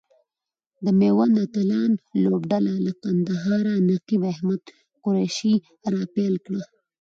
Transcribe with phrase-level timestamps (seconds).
[0.85, 1.91] د ميوند اتلان
[2.23, 4.61] لوبډله له کندهاره نقیب احمد
[5.03, 5.55] قریشي
[5.93, 6.61] را پیل کړه.